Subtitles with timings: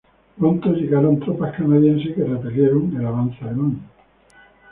[0.39, 3.81] Pronto llegaron tropas canadienses que repelieron el avance alemán.